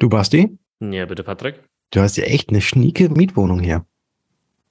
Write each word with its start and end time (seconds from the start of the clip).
Du, 0.00 0.08
Basti? 0.08 0.56
Ja, 0.78 1.06
bitte, 1.06 1.24
Patrick. 1.24 1.56
Du 1.90 2.00
hast 2.00 2.16
ja 2.16 2.22
echt 2.22 2.50
eine 2.50 2.60
schnieke 2.60 3.08
Mietwohnung 3.08 3.58
hier. 3.58 3.84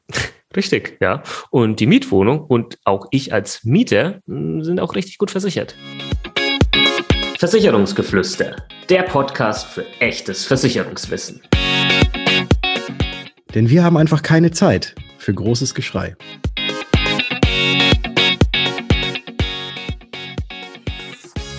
Richtig, 0.55 0.99
ja. 1.01 1.21
Und 1.49 1.81
die 1.81 1.85
Mietwohnung 1.85 2.45
und 2.45 2.77
auch 2.85 3.07
ich 3.11 3.33
als 3.33 3.65
Mieter 3.65 4.21
hm, 4.25 4.63
sind 4.63 4.79
auch 4.79 4.95
richtig 4.95 5.17
gut 5.17 5.29
versichert. 5.29 5.75
Versicherungsgeflüster, 7.37 8.55
der 8.87 9.03
Podcast 9.03 9.67
für 9.67 9.85
echtes 9.99 10.45
Versicherungswissen. 10.45 11.41
Denn 13.53 13.69
wir 13.69 13.83
haben 13.83 13.97
einfach 13.97 14.23
keine 14.23 14.51
Zeit 14.51 14.95
für 15.17 15.33
großes 15.33 15.75
Geschrei. 15.75 16.15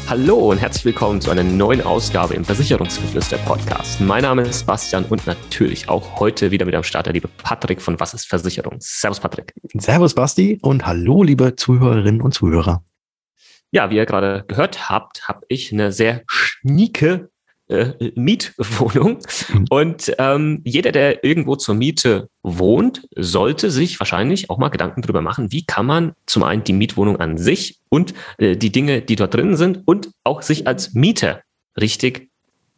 Hallo 0.09 0.36
und 0.36 0.56
herzlich 0.56 0.86
willkommen 0.86 1.20
zu 1.20 1.30
einer 1.30 1.43
neuen 1.43 1.82
Ausgabe 1.82 2.32
im 2.32 2.43
Versicherungsgeflüster 2.43 3.36
Podcast. 3.36 4.00
Mein 4.00 4.22
Name 4.22 4.40
ist 4.40 4.64
Bastian 4.64 5.04
und 5.04 5.27
natürlich 5.27 5.90
auch 5.90 6.18
heute 6.18 6.50
wieder 6.50 6.64
mit 6.64 6.75
am 6.75 6.82
Start 6.82 7.04
der 7.04 7.12
liebe 7.12 7.29
Patrick 7.29 7.82
von 7.82 8.00
Was 8.00 8.14
ist 8.14 8.25
Versicherung? 8.25 8.76
Servus 8.79 9.21
Patrick. 9.21 9.53
Servus 9.75 10.14
Basti 10.14 10.58
und 10.62 10.86
hallo 10.86 11.22
liebe 11.25 11.57
Zuhörerinnen 11.57 12.22
und 12.22 12.32
Zuhörer. 12.32 12.82
Ja, 13.71 13.90
wie 13.90 13.96
ihr 13.96 14.07
gerade 14.07 14.46
gehört 14.48 14.89
habt, 14.89 15.29
habe 15.29 15.43
ich 15.48 15.75
eine 15.75 15.93
sehr 15.93 16.22
schnieke 16.26 17.29
äh, 17.68 17.93
Mietwohnung. 18.14 19.18
Mhm. 19.53 19.67
Und 19.68 20.14
ähm, 20.18 20.62
jeder, 20.64 20.90
der 20.90 21.22
irgendwo 21.22 21.56
zur 21.56 21.75
Miete 21.75 22.31
wohnt, 22.43 23.06
sollte 23.14 23.70
sich 23.70 24.00
wahrscheinlich 24.00 24.48
auch 24.48 24.56
mal 24.56 24.70
Gedanken 24.70 25.03
darüber 25.03 25.20
machen, 25.20 25.53
wie 25.53 25.67
kann 25.67 25.84
man 25.84 26.14
zum 26.25 26.45
einen 26.45 26.64
die 26.64 26.72
Mietwohnung 26.72 27.20
an 27.20 27.36
sich 27.36 27.78
und 27.90 28.14
äh, 28.38 28.56
die 28.56 28.72
Dinge, 28.72 29.02
die 29.02 29.16
dort 29.16 29.34
drin 29.34 29.56
sind 29.56 29.82
und 29.86 30.10
auch 30.24 30.42
sich 30.42 30.66
als 30.66 30.94
Mieter 30.94 31.42
richtig 31.80 32.30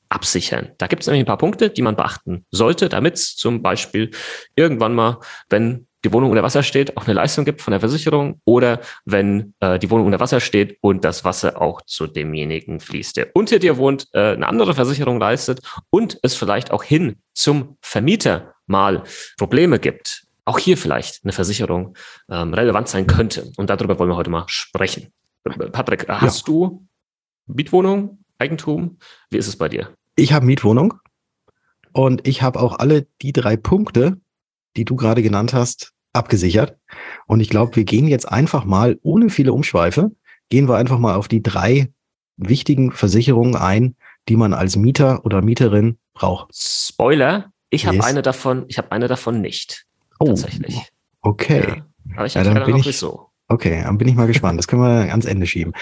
absichern. 0.08 0.72
Da 0.78 0.86
gibt 0.88 1.02
es 1.02 1.06
nämlich 1.06 1.22
ein 1.22 1.26
paar 1.26 1.38
Punkte, 1.38 1.70
die 1.70 1.82
man 1.82 1.96
beachten 1.96 2.44
sollte, 2.50 2.88
damit 2.88 3.14
es 3.14 3.36
zum 3.36 3.62
Beispiel 3.62 4.10
irgendwann 4.56 4.94
mal, 4.94 5.20
wenn 5.48 5.86
die 6.04 6.12
Wohnung 6.12 6.30
unter 6.30 6.42
Wasser 6.42 6.62
steht, 6.62 6.96
auch 6.96 7.04
eine 7.04 7.14
Leistung 7.14 7.44
gibt 7.44 7.60
von 7.60 7.72
der 7.72 7.80
Versicherung 7.80 8.40
oder 8.44 8.80
wenn 9.04 9.54
äh, 9.60 9.78
die 9.78 9.90
Wohnung 9.90 10.06
unter 10.06 10.20
Wasser 10.20 10.40
steht 10.40 10.78
und 10.80 11.04
das 11.04 11.24
Wasser 11.24 11.60
auch 11.60 11.82
zu 11.82 12.06
demjenigen 12.06 12.80
fließt, 12.80 13.18
der 13.18 13.28
unter 13.34 13.58
dir 13.58 13.76
wohnt, 13.76 14.08
äh, 14.12 14.32
eine 14.32 14.48
andere 14.48 14.74
Versicherung 14.74 15.20
leistet 15.20 15.60
und 15.90 16.18
es 16.22 16.34
vielleicht 16.34 16.70
auch 16.70 16.82
hin 16.82 17.16
zum 17.34 17.76
Vermieter 17.82 18.54
mal 18.66 19.04
Probleme 19.36 19.78
gibt. 19.78 20.24
Auch 20.50 20.58
hier 20.58 20.76
vielleicht 20.76 21.22
eine 21.22 21.32
Versicherung 21.32 21.96
ähm, 22.28 22.52
relevant 22.54 22.88
sein 22.88 23.06
könnte. 23.06 23.52
Und 23.56 23.70
darüber 23.70 23.96
wollen 24.00 24.10
wir 24.10 24.16
heute 24.16 24.30
mal 24.30 24.42
sprechen. 24.48 25.12
Patrick, 25.44 26.08
hast 26.08 26.38
ja. 26.38 26.44
du 26.46 26.88
Mietwohnung, 27.46 28.18
Eigentum? 28.36 28.98
Wie 29.30 29.36
ist 29.38 29.46
es 29.46 29.54
bei 29.54 29.68
dir? 29.68 29.94
Ich 30.16 30.32
habe 30.32 30.46
Mietwohnung 30.46 30.94
und 31.92 32.26
ich 32.26 32.42
habe 32.42 32.58
auch 32.58 32.80
alle 32.80 33.06
die 33.22 33.32
drei 33.32 33.56
Punkte, 33.56 34.20
die 34.76 34.84
du 34.84 34.96
gerade 34.96 35.22
genannt 35.22 35.54
hast, 35.54 35.92
abgesichert. 36.12 36.76
Und 37.28 37.38
ich 37.38 37.48
glaube, 37.48 37.76
wir 37.76 37.84
gehen 37.84 38.08
jetzt 38.08 38.28
einfach 38.28 38.64
mal, 38.64 38.98
ohne 39.02 39.30
viele 39.30 39.52
Umschweife, 39.52 40.10
gehen 40.48 40.68
wir 40.68 40.74
einfach 40.78 40.98
mal 40.98 41.14
auf 41.14 41.28
die 41.28 41.44
drei 41.44 41.92
wichtigen 42.36 42.90
Versicherungen 42.90 43.54
ein, 43.54 43.94
die 44.28 44.34
man 44.34 44.52
als 44.52 44.74
Mieter 44.74 45.24
oder 45.24 45.42
Mieterin 45.42 45.96
braucht. 46.12 46.50
Spoiler, 46.56 47.52
ich 47.70 47.86
habe 47.86 47.98
yes. 47.98 48.04
eine 48.04 48.22
davon, 48.22 48.64
ich 48.66 48.78
habe 48.78 48.90
eine 48.90 49.06
davon 49.06 49.40
nicht. 49.40 49.86
Oh, 50.20 50.26
tatsächlich. 50.26 50.88
Okay. 51.22 51.64
Ja, 51.66 52.16
aber 52.16 52.26
ich 52.26 52.34
ja, 52.34 52.44
dann 52.44 52.64
bin 52.64 52.76
ich, 52.76 52.96
so. 52.96 53.26
Okay, 53.48 53.82
dann 53.82 53.98
bin 53.98 54.06
ich 54.06 54.14
mal 54.14 54.26
gespannt. 54.26 54.58
Das 54.58 54.68
können 54.68 54.82
wir 54.82 55.10
ans 55.10 55.24
Ende 55.24 55.46
schieben. 55.46 55.72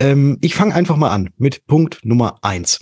Ähm, 0.00 0.38
ich 0.40 0.54
fange 0.54 0.74
einfach 0.74 0.96
mal 0.96 1.10
an 1.10 1.30
mit 1.36 1.66
Punkt 1.66 2.00
Nummer 2.04 2.38
eins, 2.42 2.80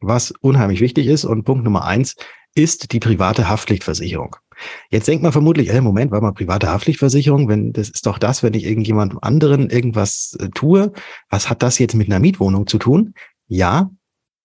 was 0.00 0.32
unheimlich 0.40 0.80
wichtig 0.80 1.08
ist. 1.08 1.24
Und 1.24 1.44
Punkt 1.44 1.64
Nummer 1.64 1.84
eins 1.84 2.16
ist 2.54 2.92
die 2.92 3.00
private 3.00 3.48
Haftpflichtversicherung. 3.48 4.36
Jetzt 4.90 5.08
denkt 5.08 5.22
man 5.22 5.32
vermutlich, 5.32 5.70
äh, 5.70 5.80
Moment, 5.80 6.10
war 6.10 6.20
mal 6.20 6.32
private 6.32 6.68
Haftpflichtversicherung, 6.68 7.48
wenn 7.48 7.72
das 7.72 7.88
ist 7.88 8.06
doch 8.06 8.18
das, 8.18 8.42
wenn 8.42 8.54
ich 8.54 8.64
irgendjemandem 8.64 9.18
anderen 9.22 9.70
irgendwas 9.70 10.36
äh, 10.38 10.48
tue, 10.54 10.92
was 11.28 11.50
hat 11.50 11.62
das 11.62 11.78
jetzt 11.78 11.94
mit 11.94 12.08
einer 12.08 12.20
Mietwohnung 12.20 12.66
zu 12.66 12.78
tun? 12.78 13.14
Ja, 13.46 13.90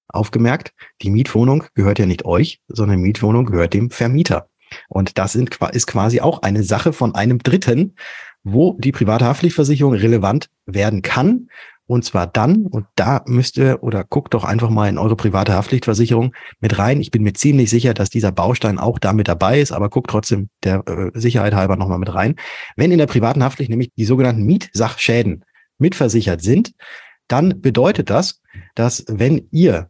aufgemerkt, 0.07 0.73
die 1.01 1.09
Mietwohnung 1.09 1.65
gehört 1.73 1.99
ja 1.99 2.05
nicht 2.05 2.25
euch, 2.25 2.61
sondern 2.67 2.97
die 2.97 3.03
Mietwohnung 3.03 3.45
gehört 3.45 3.73
dem 3.73 3.89
Vermieter. 3.89 4.49
Und 4.89 5.17
das 5.17 5.33
sind, 5.33 5.57
ist 5.71 5.87
quasi 5.87 6.21
auch 6.21 6.41
eine 6.41 6.63
Sache 6.63 6.93
von 6.93 7.15
einem 7.15 7.39
Dritten, 7.39 7.95
wo 8.43 8.77
die 8.79 8.91
private 8.91 9.25
Haftpflichtversicherung 9.25 9.93
relevant 9.93 10.49
werden 10.65 11.01
kann 11.01 11.47
und 11.87 12.03
zwar 12.03 12.25
dann, 12.25 12.65
und 12.65 12.87
da 12.95 13.23
müsst 13.27 13.57
ihr 13.57 13.83
oder 13.83 14.03
guckt 14.03 14.33
doch 14.33 14.43
einfach 14.43 14.69
mal 14.69 14.89
in 14.89 14.97
eure 14.97 15.15
private 15.15 15.53
Haftpflichtversicherung 15.53 16.33
mit 16.59 16.79
rein. 16.79 16.99
Ich 16.99 17.11
bin 17.11 17.21
mir 17.21 17.33
ziemlich 17.33 17.69
sicher, 17.69 17.93
dass 17.93 18.09
dieser 18.09 18.31
Baustein 18.31 18.79
auch 18.79 18.97
damit 18.97 19.27
dabei 19.27 19.59
ist, 19.59 19.71
aber 19.71 19.89
guckt 19.89 20.09
trotzdem 20.09 20.49
der 20.63 20.83
äh, 20.87 21.11
Sicherheit 21.13 21.53
halber 21.53 21.75
nochmal 21.75 21.99
mit 21.99 22.13
rein. 22.13 22.35
Wenn 22.75 22.91
in 22.91 22.97
der 22.97 23.05
privaten 23.05 23.43
Haftpflicht 23.43 23.69
nämlich 23.69 23.91
die 23.95 24.05
sogenannten 24.05 24.45
Mietsachschäden 24.45 25.45
mitversichert 25.77 26.41
sind, 26.41 26.73
dann 27.27 27.61
bedeutet 27.61 28.09
das, 28.09 28.41
dass 28.73 29.05
wenn 29.07 29.47
ihr 29.51 29.89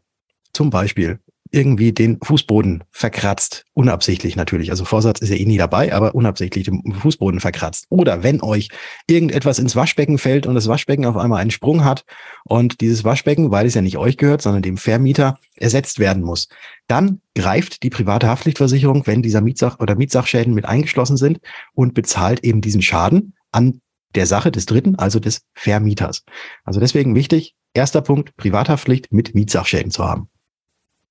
zum 0.52 0.70
Beispiel 0.70 1.20
irgendwie 1.56 1.94
den 1.94 2.20
Fußboden 2.22 2.84
verkratzt. 2.92 3.66
Unabsichtlich 3.74 4.36
natürlich. 4.36 4.72
Also 4.72 4.84
Vorsatz 4.84 5.22
ist 5.22 5.30
ja 5.30 5.38
eh 5.38 5.46
nie 5.46 5.58
dabei, 5.58 5.94
aber 5.94 6.14
unabsichtlich 6.14 6.66
den 6.66 6.94
Fußboden 6.94 7.40
verkratzt. 7.40 7.86
Oder 7.90 8.24
wenn 8.24 8.42
euch 8.42 8.68
irgendetwas 9.08 9.58
ins 9.58 9.76
Waschbecken 9.76 10.18
fällt 10.18 10.46
und 10.46 10.56
das 10.56 10.68
Waschbecken 10.68 11.06
auf 11.06 11.16
einmal 11.16 11.42
einen 11.42 11.52
Sprung 11.52 11.86
hat 11.86 12.04
und 12.44 12.82
dieses 12.82 13.06
Waschbecken, 13.06 13.52
weil 13.52 13.66
es 13.66 13.74
ja 13.74 13.82
nicht 13.82 13.98
euch 13.98 14.18
gehört, 14.18 14.42
sondern 14.42 14.64
dem 14.64 14.76
Vermieter 14.76 15.40
ersetzt 15.56 16.00
werden 16.00 16.24
muss, 16.24 16.50
dann 16.88 17.22
greift 17.36 17.84
die 17.84 17.90
private 17.90 18.28
Haftpflichtversicherung, 18.28 19.08
wenn 19.08 19.22
dieser 19.22 19.42
Mietsach 19.42 19.80
oder 19.80 19.96
Mietsachschäden 19.96 20.54
mit 20.54 20.66
eingeschlossen 20.66 21.16
sind 21.16 21.40
und 21.74 21.94
bezahlt 21.94 22.44
eben 22.44 22.60
diesen 22.60 22.82
Schaden 22.82 23.34
an 23.54 23.80
der 24.14 24.26
Sache 24.26 24.52
des 24.52 24.66
Dritten, 24.66 24.96
also 24.96 25.20
des 25.20 25.42
Vermieters. 25.54 26.24
Also 26.66 26.82
deswegen 26.82 27.16
wichtig, 27.16 27.56
erster 27.74 28.02
Punkt, 28.02 28.36
Privathaftpflicht 28.36 29.14
mit 29.14 29.34
Mietsachschäden 29.36 29.92
zu 29.92 30.04
haben. 30.04 30.30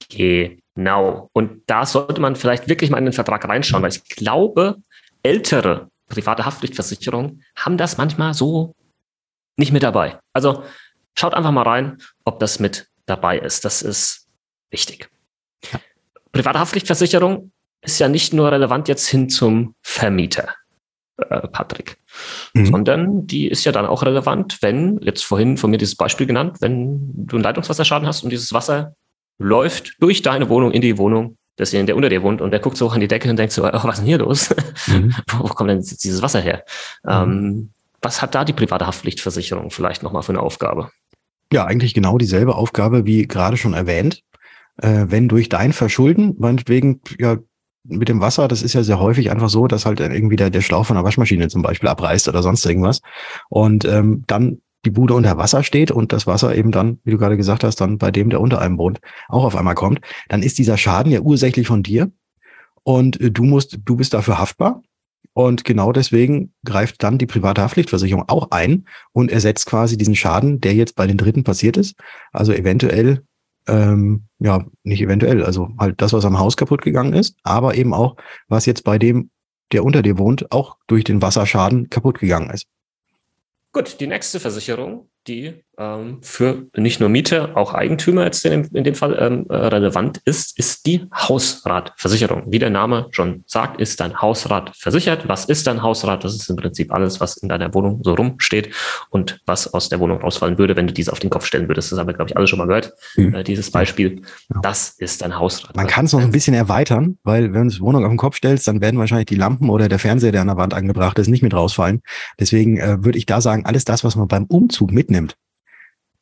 Genau. 0.09 1.31
Und 1.33 1.63
da 1.67 1.87
sollte 1.87 2.21
man 2.21 2.37
vielleicht 2.37 2.69
wirklich 2.69 2.91
mal 2.91 2.99
in 2.99 3.05
den 3.05 3.13
Vertrag 3.13 3.47
reinschauen, 3.49 3.83
weil 3.83 3.93
ich 3.93 4.05
glaube, 4.05 4.77
ältere 5.23 5.89
private 6.09 6.45
Haftpflichtversicherungen 6.45 7.43
haben 7.57 7.77
das 7.77 7.97
manchmal 7.97 8.35
so 8.35 8.75
nicht 9.57 9.73
mit 9.73 9.83
dabei. 9.83 10.19
Also 10.33 10.65
schaut 11.17 11.35
einfach 11.35 11.53
mal 11.53 11.63
rein, 11.63 11.99
ob 12.25 12.41
das 12.41 12.59
mit 12.59 12.89
dabei 13.07 13.39
ist. 13.39 13.65
Das 13.65 13.83
ist 13.83 14.27
wichtig. 14.71 15.09
Ja. 15.73 15.81
Private 16.33 16.59
Haftpflichtversicherung 16.59 17.53
ist 17.83 17.99
ja 17.99 18.09
nicht 18.09 18.33
nur 18.33 18.51
relevant 18.51 18.89
jetzt 18.89 19.07
hin 19.07 19.29
zum 19.29 19.75
Vermieter, 19.83 20.55
äh, 21.19 21.47
Patrick, 21.49 21.99
mhm. 22.55 22.67
sondern 22.67 23.27
die 23.27 23.47
ist 23.47 23.65
ja 23.65 23.73
dann 23.73 23.87
auch 23.87 24.03
relevant, 24.03 24.59
wenn, 24.63 24.99
jetzt 25.03 25.25
vorhin 25.25 25.57
von 25.57 25.71
mir 25.71 25.79
dieses 25.79 25.97
Beispiel 25.97 26.27
genannt, 26.27 26.57
wenn 26.61 27.27
du 27.27 27.37
einen 27.37 27.45
Leitungswasserschaden 27.45 28.09
hast 28.09 28.25
und 28.25 28.31
dieses 28.31 28.53
Wasser 28.53 28.97
läuft 29.39 29.97
durch 30.01 30.23
deine 30.23 30.49
Wohnung 30.49 30.73
in 30.73 30.81
die 30.81 30.99
Wohnung 30.99 31.37
desjenigen, 31.59 31.87
der 31.87 31.97
unter 31.97 32.09
dir 32.09 32.23
wohnt 32.23 32.41
und 32.41 32.51
der 32.51 32.61
guckt 32.61 32.77
so 32.77 32.87
hoch 32.87 32.95
an 32.95 33.01
die 33.01 33.09
Decke 33.09 33.31
und 33.31 33.37
denkt 33.37 33.53
so, 33.53 33.65
oh, 33.65 33.71
was 33.73 33.95
ist 33.95 33.99
denn 33.99 34.07
hier 34.07 34.19
los? 34.19 34.55
Mhm. 34.87 35.15
wo, 35.39 35.45
kommt 35.45 35.71
denn 35.71 35.81
dieses 35.81 36.23
Wasser 36.23 36.41
her? 36.41 36.65
Mhm. 37.05 37.11
Ähm, 37.11 37.71
was 38.03 38.21
hat 38.21 38.35
da 38.35 38.45
die 38.45 38.53
private 38.53 38.87
Haftpflichtversicherung 38.87 39.71
vielleicht 39.71 40.03
nochmal 40.03 40.23
für 40.23 40.33
eine 40.33 40.41
Aufgabe? 40.41 40.91
Ja, 41.53 41.65
eigentlich 41.65 41.95
genau 41.95 42.19
dieselbe 42.19 42.55
Aufgabe 42.55 43.07
wie 43.07 43.27
gerade 43.27 43.57
schon 43.57 43.75
erwähnt. 43.75 44.23
Äh, 44.83 45.07
wenn 45.09 45.29
durch 45.29 45.49
dein 45.49 45.73
Verschulden, 45.73 46.35
meinetwegen, 46.39 47.01
ja, 47.19 47.39
mit 47.87 48.09
dem 48.09 48.21
Wasser, 48.21 48.49
das 48.49 48.63
ist 48.63 48.73
ja 48.73 48.83
sehr 48.83 48.99
häufig 48.99 49.31
einfach 49.31 49.51
so, 49.51 49.67
dass 49.67 49.85
halt 49.85 50.01
irgendwie 50.01 50.37
der, 50.37 50.51
der 50.51 50.63
Schlauch 50.63 50.87
von 50.87 50.97
der 50.97 51.05
Waschmaschine 51.05 51.49
zum 51.49 51.63
Beispiel 51.63 51.89
abreißt 51.89 52.29
oder 52.29 52.43
sonst 52.43 52.65
irgendwas. 52.65 53.01
Und 53.51 53.85
ähm, 53.85 54.25
dann 54.27 54.63
die 54.85 54.91
Bude 54.91 55.15
unter 55.15 55.37
Wasser 55.37 55.63
steht 55.63 55.91
und 55.91 56.13
das 56.13 56.27
Wasser 56.27 56.55
eben 56.55 56.71
dann, 56.71 56.99
wie 57.05 57.11
du 57.11 57.19
gerade 57.19 57.37
gesagt 57.37 57.65
hast, 57.65 57.81
dann 57.81 57.99
bei 57.99 58.11
dem, 58.11 58.31
der 58.31 58.41
unter 58.41 58.61
einem 58.61 58.79
wohnt, 58.79 59.01
auch 59.29 59.45
auf 59.45 59.57
einmal 59.57 59.75
kommt, 59.75 60.01
dann 60.29 60.43
ist 60.43 60.59
dieser 60.59 60.77
Schaden 60.77 61.13
ja 61.13 61.21
ursächlich 61.21 61.67
von 61.67 61.83
dir 61.83 62.11
und 62.85 63.21
äh, 63.21 63.31
du 63.31 63.43
musst, 63.45 63.79
du 63.85 63.97
bist 63.97 64.15
dafür 64.15 64.39
haftbar. 64.39 64.83
Und 65.37 65.65
genau 65.65 65.91
deswegen 65.91 66.55
greift 66.65 67.03
dann 67.03 67.19
die 67.19 67.27
private 67.27 67.61
Haftpflichtversicherung 67.63 68.29
auch 68.29 68.53
ein 68.53 68.87
und 69.13 69.33
ersetzt 69.33 69.67
quasi 69.67 69.97
diesen 69.97 70.15
Schaden, 70.15 70.61
der 70.61 70.75
jetzt 70.75 70.95
bei 70.95 71.09
den 71.09 71.17
Dritten 71.17 71.43
passiert 71.43 71.77
ist. 71.77 71.97
Also 72.31 72.53
eventuell, 72.53 73.25
ähm, 73.67 74.27
ja, 74.39 74.65
nicht 74.85 75.03
eventuell, 75.03 75.43
also 75.43 75.71
halt 75.77 76.01
das, 76.01 76.13
was 76.13 76.25
am 76.25 76.39
Haus 76.39 76.57
kaputt 76.57 76.83
gegangen 76.83 77.15
ist, 77.15 77.37
aber 77.43 77.75
eben 77.75 77.93
auch, 77.95 78.17
was 78.47 78.65
jetzt 78.65 78.85
bei 78.85 78.97
dem, 78.97 79.31
der 79.73 79.85
unter 79.85 80.03
dir 80.03 80.19
wohnt, 80.19 80.53
auch 80.53 80.77
durch 80.87 81.03
den 81.03 81.21
Wasserschaden 81.21 81.91
kaputt 81.91 82.21
gegangen 82.21 82.51
ist. 82.51 82.67
Gut, 83.75 83.99
die 83.99 84.07
nächste 84.07 84.39
Versicherung, 84.39 85.11
die 85.27 85.65
ähm, 85.79 86.19
für 86.23 86.67
nicht 86.77 87.01
nur 87.01 87.09
Mieter, 87.09 87.57
auch 87.57 87.75
Eigentümer 87.75 88.25
jetzt 88.25 88.45
in 88.45 88.51
dem, 88.51 88.71
in 88.73 88.85
dem 88.85 88.95
Fall 88.95 89.17
ähm, 89.19 89.47
relevant 89.51 90.21
ist, 90.25 90.59
ist 90.59 90.87
die 90.87 91.07
Hausratversicherung. 91.13 92.45
Wie 92.49 92.59
der 92.59 92.71
Name 92.71 93.09
schon 93.11 93.45
sagt, 93.47 93.81
ist 93.81 94.01
dein 94.01 94.21
Hausrat 94.21 94.73
versichert. 94.77 95.29
Was 95.29 95.45
ist 95.47 95.67
dein 95.67 95.83
Hausrat? 95.83 96.25
Das 96.25 96.35
ist 96.35 96.49
im 96.49 96.57
Prinzip 96.57 96.93
alles, 96.93 97.21
was 97.21 97.37
in 97.37 97.49
deiner 97.49 97.73
Wohnung 97.75 98.01
so 98.03 98.15
rumsteht 98.15 98.75
und 99.11 99.41
was 99.47 99.73
aus 99.73 99.89
der 99.89 100.01
Wohnung 100.01 100.21
rausfallen 100.21 100.59
würde, 100.59 100.77
wenn 100.77 100.87
du 100.87 100.93
diese 100.93 101.13
auf 101.13 101.21
den 101.21 101.31
Kopf 101.31 101.47
stellen 101.47 101.69
würdest. 101.69 101.93
Das 101.93 101.99
haben 101.99 102.07
wir, 102.07 102.15
glaube 102.15 102.31
ich, 102.31 102.37
alle 102.37 102.47
schon 102.47 102.59
mal 102.59 102.67
gehört, 102.67 102.93
mhm. 103.17 103.35
äh, 103.35 103.45
dieses 103.45 103.71
Beispiel. 103.71 104.23
Ja. 104.53 104.61
Das 104.63 104.91
ist 104.99 105.23
dein 105.23 105.39
Hausrat. 105.39 105.77
Man 105.77 105.87
kann 105.87 106.07
es 106.07 106.13
noch 106.13 106.21
ein 106.21 106.31
bisschen 106.31 106.55
erweitern, 106.55 107.19
weil 107.23 107.53
wenn 107.53 107.69
du 107.69 107.75
die 107.75 107.81
Wohnung 107.81 108.05
auf 108.05 108.11
den 108.11 108.19
Kopf 108.19 108.37
stellst, 108.37 108.69
dann 108.69 108.81
werden 108.81 108.99
wahrscheinlich 108.99 109.27
die 109.27 109.37
Lampen 109.37 109.71
oder 109.71 109.89
der 109.89 109.99
Fernseher, 109.99 110.33
der 110.33 110.43
an 110.43 110.49
der 110.49 110.57
Wand 110.57 110.75
angebracht 110.75 111.19
ist, 111.19 111.29
nicht 111.29 111.43
mit 111.43 111.55
rausfallen. 111.55 112.03
Deswegen 112.39 112.79
äh, 112.79 113.05
würde 113.05 113.19
ich 113.19 113.27
da 113.27 113.41
sagen, 113.41 113.67
alles 113.67 113.85
das, 113.85 114.05
was 114.05 114.17
man 114.17 114.29
beim 114.29 114.45
Umzug 114.45 114.93
mitnimmt, 114.93 115.37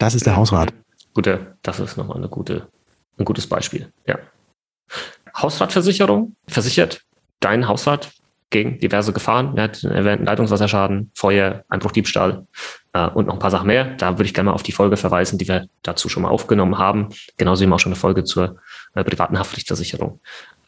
das 0.03 0.17
ist 0.17 0.27
der 0.27 0.35
Hausrat. 0.35 0.73
Gute, 1.15 1.57
das 1.63 1.79
ist 1.79 1.97
nochmal 1.97 2.17
eine 2.17 2.29
gute, 2.29 2.67
ein 3.19 3.25
gutes 3.25 3.47
Beispiel. 3.47 3.93
Ja. 4.05 4.19
Hausratversicherung 5.37 6.35
versichert 6.49 7.03
deinen 7.39 7.69
Hausrat 7.69 8.11
gegen 8.51 8.81
diverse 8.81 9.13
Gefahren. 9.13 9.57
Er 9.57 9.65
hat 9.65 9.85
erwähnten 9.85 10.27
Leitungswasserschaden, 10.27 11.13
Feuer, 11.15 11.65
Einbruch, 11.69 11.93
Diebstahl 11.93 12.49
äh, 12.93 13.07
und 13.11 13.29
noch 13.29 13.35
ein 13.35 13.39
paar 13.39 13.53
Sachen 13.53 13.69
mehr. 13.69 13.95
Da 13.97 14.19
würde 14.19 14.25
ich 14.25 14.35
gerne 14.35 14.51
mal 14.51 14.55
auf 14.55 14.65
die 14.65 14.73
Folge 14.73 14.97
verweisen, 14.97 15.39
die 15.39 15.47
wir 15.47 15.69
dazu 15.83 16.09
schon 16.09 16.25
mal 16.25 16.31
aufgenommen 16.31 16.79
haben. 16.79 17.11
Genauso 17.37 17.63
wie 17.63 17.69
wir 17.69 17.75
auch 17.77 17.81
schon 17.81 17.93
eine 17.93 18.01
Folge 18.01 18.25
zur 18.25 18.57
äh, 18.95 19.05
privaten 19.05 19.39
Haftpflichtversicherung 19.39 20.21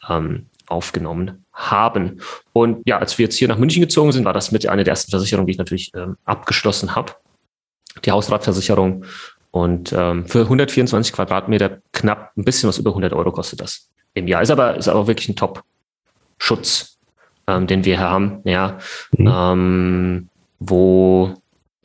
ähm, 0.09 0.47
aufgenommen 0.67 1.45
haben. 1.51 2.21
Und 2.53 2.87
ja, 2.87 2.99
als 2.99 3.17
wir 3.17 3.25
jetzt 3.25 3.35
hier 3.35 3.49
nach 3.49 3.57
München 3.57 3.81
gezogen 3.81 4.13
sind, 4.13 4.23
war 4.23 4.33
das 4.33 4.53
mit 4.53 4.65
einer 4.65 4.85
der 4.85 4.93
ersten 4.93 5.11
Versicherungen, 5.11 5.45
die 5.45 5.51
ich 5.51 5.59
natürlich 5.59 5.91
ähm, 5.93 6.15
abgeschlossen 6.23 6.95
habe 6.95 7.13
die 8.03 8.11
Hausratversicherung. 8.11 9.05
Und 9.51 9.93
ähm, 9.93 10.25
für 10.27 10.41
124 10.41 11.13
Quadratmeter 11.13 11.79
knapp 11.93 12.31
ein 12.35 12.43
bisschen 12.43 12.67
was 12.67 12.77
über 12.77 12.91
100 12.91 13.13
Euro 13.13 13.31
kostet 13.31 13.61
das 13.61 13.89
im 14.13 14.27
Jahr. 14.27 14.41
Ist 14.41 14.51
aber, 14.51 14.75
ist 14.75 14.89
aber 14.89 15.07
wirklich 15.07 15.29
ein 15.29 15.35
Top-Schutz, 15.35 16.97
ähm, 17.47 17.65
den 17.67 17.85
wir 17.85 17.97
hier 17.97 18.09
haben, 18.09 18.41
ja, 18.43 18.77
mhm. 19.17 19.31
ähm, 19.31 20.29
wo 20.59 21.35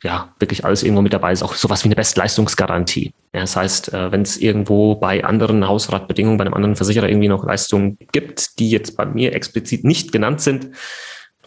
ja 0.03 0.33
wirklich 0.39 0.65
alles 0.65 0.83
irgendwo 0.83 1.01
mit 1.01 1.13
dabei 1.13 1.31
ist, 1.31 1.43
auch 1.43 1.53
sowas 1.53 1.83
wie 1.83 1.87
eine 1.87 1.95
Bestleistungsgarantie. 1.95 3.13
Ja, 3.33 3.41
das 3.41 3.55
heißt, 3.55 3.93
äh, 3.93 4.11
wenn 4.11 4.23
es 4.23 4.37
irgendwo 4.37 4.95
bei 4.95 5.23
anderen 5.23 5.67
Hausratbedingungen, 5.67 6.37
bei 6.37 6.45
einem 6.45 6.55
anderen 6.55 6.75
Versicherer 6.75 7.07
irgendwie 7.07 7.27
noch 7.27 7.45
Leistungen 7.45 7.97
gibt, 8.11 8.59
die 8.59 8.69
jetzt 8.69 8.97
bei 8.97 9.05
mir 9.05 9.33
explizit 9.33 9.83
nicht 9.83 10.11
genannt 10.11 10.41
sind, 10.41 10.71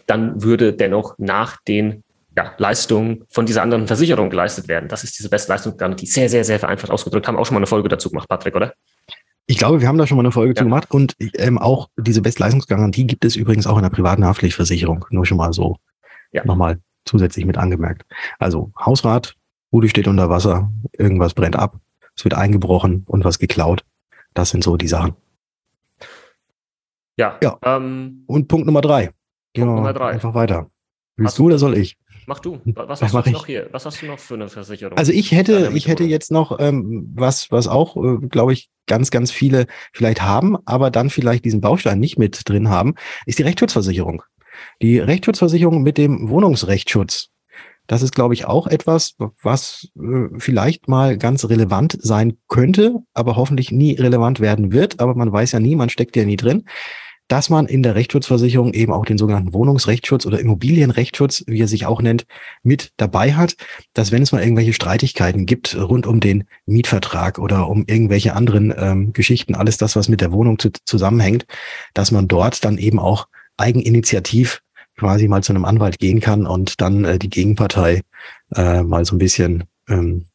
dann 0.07 0.41
würde 0.41 0.73
dennoch 0.73 1.15
nach 1.17 1.57
den 1.67 2.03
ja, 2.35 2.53
Leistungen 2.57 3.23
von 3.29 3.45
dieser 3.45 3.61
anderen 3.61 3.87
Versicherung 3.87 4.29
geleistet 4.29 4.67
werden. 4.67 4.89
Das 4.89 5.03
ist 5.03 5.17
diese 5.17 5.29
Bestleistungsgarantie. 5.29 6.05
Sehr, 6.05 6.29
sehr, 6.29 6.43
sehr 6.43 6.59
vereinfacht 6.59 6.91
ausgedrückt. 6.91 7.27
Haben 7.27 7.37
auch 7.37 7.45
schon 7.45 7.55
mal 7.55 7.59
eine 7.59 7.67
Folge 7.67 7.87
dazu 7.87 8.09
gemacht, 8.09 8.27
Patrick, 8.27 8.55
oder? 8.55 8.73
Ich 9.47 9.57
glaube, 9.57 9.79
wir 9.79 9.87
haben 9.87 9.97
da 9.97 10.07
schon 10.07 10.17
mal 10.17 10.23
eine 10.23 10.31
Folge 10.31 10.51
ja. 10.51 10.55
zu 10.55 10.63
gemacht 10.63 10.91
und 10.91 11.15
ähm, 11.19 11.57
auch 11.57 11.89
diese 11.97 12.21
Bestleistungsgarantie 12.21 13.05
gibt 13.05 13.23
es 13.25 13.35
übrigens 13.35 13.67
auch 13.67 13.77
in 13.77 13.83
der 13.83 13.89
privaten 13.89 14.25
Haftpflichtversicherung. 14.25 15.05
Nur 15.11 15.25
schon 15.25 15.37
mal 15.37 15.53
so 15.53 15.77
ja. 16.31 16.43
nochmal 16.45 16.79
zusätzlich 17.05 17.45
mit 17.45 17.57
angemerkt. 17.57 18.03
Also 18.39 18.71
Hausrat, 18.77 19.35
Bude 19.69 19.87
steht 19.87 20.07
unter 20.07 20.29
Wasser, 20.29 20.71
irgendwas 20.97 21.35
brennt 21.35 21.55
ab, 21.55 21.79
es 22.15 22.23
wird 22.23 22.33
eingebrochen 22.33 23.03
und 23.07 23.23
was 23.23 23.39
geklaut. 23.39 23.85
Das 24.33 24.49
sind 24.49 24.63
so 24.63 24.77
die 24.77 24.87
Sachen. 24.87 25.13
Ja. 27.17 27.37
ja. 27.41 27.57
Ähm, 27.61 28.23
und 28.25 28.47
Punkt 28.47 28.65
Nummer 28.65 28.81
drei. 28.81 29.11
Gehen 29.53 29.65
Punkt 29.65 29.67
wir 29.67 29.75
Nummer 29.75 29.93
drei. 29.93 30.11
einfach 30.11 30.33
weiter. 30.33 30.69
Willst 31.17 31.37
du 31.37 31.45
oder 31.45 31.57
soll 31.57 31.77
ich? 31.77 31.97
Mach 32.27 32.39
du. 32.39 32.59
Was 32.65 33.01
hast 33.01 33.13
du 33.13 33.31
noch 33.31 33.45
hier? 33.45 33.67
Was 33.71 33.85
hast 33.85 34.01
du 34.01 34.07
noch 34.07 34.19
für 34.19 34.33
eine 34.33 34.49
Versicherung? 34.49 34.97
Also 34.97 35.11
ich 35.11 35.31
hätte, 35.31 35.71
ich 35.73 35.87
hätte 35.87 36.03
jetzt 36.03 36.31
noch 36.31 36.59
ähm, 36.59 37.11
was, 37.15 37.51
was 37.51 37.67
auch, 37.67 37.95
äh, 37.97 38.27
glaube 38.27 38.53
ich, 38.53 38.69
ganz, 38.87 39.11
ganz 39.11 39.31
viele 39.31 39.67
vielleicht 39.93 40.21
haben, 40.21 40.57
aber 40.65 40.91
dann 40.91 41.09
vielleicht 41.09 41.45
diesen 41.45 41.61
Baustein 41.61 41.99
nicht 41.99 42.17
mit 42.17 42.47
drin 42.47 42.69
haben, 42.69 42.95
ist 43.25 43.39
die 43.39 43.43
Rechtsschutzversicherung. 43.43 44.23
Die 44.81 44.99
Rechtsschutzversicherung 44.99 45.83
mit 45.83 45.97
dem 45.97 46.29
Wohnungsrechtsschutz. 46.29 47.29
Das 47.87 48.01
ist, 48.01 48.15
glaube 48.15 48.33
ich, 48.33 48.45
auch 48.45 48.65
etwas, 48.65 49.15
was 49.43 49.89
äh, 49.95 50.27
vielleicht 50.39 50.87
mal 50.87 51.17
ganz 51.17 51.45
relevant 51.45 51.97
sein 52.01 52.37
könnte, 52.47 52.95
aber 53.13 53.35
hoffentlich 53.35 53.71
nie 53.71 53.93
relevant 53.93 54.39
werden 54.39 54.71
wird. 54.71 54.99
Aber 54.99 55.13
man 55.13 55.31
weiß 55.31 55.51
ja 55.51 55.59
nie, 55.59 55.75
man 55.75 55.89
steckt 55.89 56.15
ja 56.15 56.25
nie 56.25 56.37
drin 56.37 56.65
dass 57.27 57.49
man 57.49 57.65
in 57.65 57.81
der 57.81 57.95
Rechtsschutzversicherung 57.95 58.73
eben 58.73 58.93
auch 58.93 59.05
den 59.05 59.17
sogenannten 59.17 59.53
Wohnungsrechtsschutz 59.53 60.25
oder 60.25 60.39
Immobilienrechtsschutz, 60.39 61.43
wie 61.47 61.61
er 61.61 61.67
sich 61.67 61.85
auch 61.85 62.01
nennt, 62.01 62.25
mit 62.61 62.91
dabei 62.97 63.33
hat, 63.33 63.55
dass 63.93 64.11
wenn 64.11 64.21
es 64.21 64.31
mal 64.31 64.41
irgendwelche 64.41 64.73
Streitigkeiten 64.73 65.45
gibt 65.45 65.75
rund 65.75 66.05
um 66.05 66.19
den 66.19 66.45
Mietvertrag 66.65 67.39
oder 67.39 67.67
um 67.67 67.85
irgendwelche 67.87 68.35
anderen 68.35 68.73
ähm, 68.77 69.13
Geschichten, 69.13 69.55
alles 69.55 69.77
das, 69.77 69.95
was 69.95 70.07
mit 70.07 70.21
der 70.21 70.31
Wohnung 70.31 70.59
zu, 70.59 70.69
zusammenhängt, 70.85 71.45
dass 71.93 72.11
man 72.11 72.27
dort 72.27 72.63
dann 72.63 72.77
eben 72.77 72.99
auch 72.99 73.27
eigeninitiativ 73.57 74.61
quasi 74.97 75.27
mal 75.27 75.43
zu 75.43 75.51
einem 75.51 75.65
Anwalt 75.65 75.99
gehen 75.99 76.19
kann 76.19 76.45
und 76.45 76.79
dann 76.79 77.05
äh, 77.05 77.19
die 77.19 77.29
Gegenpartei 77.29 78.01
äh, 78.55 78.83
mal 78.83 79.03
so 79.03 79.15
ein 79.15 79.19
bisschen, 79.19 79.65
ähm, 79.89 80.25